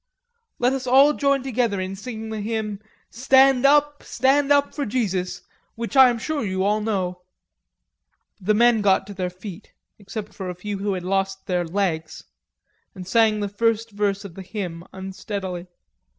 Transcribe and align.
Let 0.57 0.73
us 0.73 0.87
all 0.87 1.13
join 1.13 1.43
together 1.43 1.79
in 1.79 1.95
singing 1.95 2.29
the 2.31 2.41
hymn, 2.41 2.79
'Stand 3.11 3.67
up, 3.67 4.01
stand 4.01 4.51
up 4.51 4.73
for 4.73 4.83
Jesus,' 4.83 5.43
which 5.75 5.95
I 5.95 6.09
am 6.09 6.17
sure 6.17 6.43
you 6.43 6.63
all 6.63 6.81
know." 6.81 7.21
The 8.39 8.55
men 8.55 8.81
got 8.81 9.05
to 9.05 9.13
their 9.13 9.29
feet, 9.29 9.73
except 9.99 10.33
for 10.33 10.49
a 10.49 10.55
few 10.55 10.79
who 10.79 10.93
had 10.93 11.03
lost 11.03 11.45
their 11.45 11.65
legs, 11.65 12.23
and 12.95 13.07
sang 13.07 13.41
the 13.41 13.47
first 13.47 13.91
verse 13.91 14.25
of 14.25 14.33
the 14.33 14.41
hymn 14.41 14.83
unsteadily. 14.91 15.67